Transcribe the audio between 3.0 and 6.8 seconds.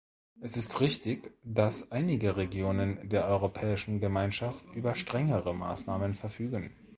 der Europäischen Gemeinschaft über strengere Maßnahmen verfügen.